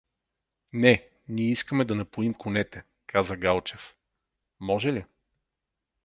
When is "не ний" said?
0.73-1.51